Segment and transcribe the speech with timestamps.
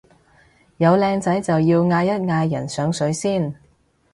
[0.77, 3.53] 有靚仔就要嗌一嗌人上水先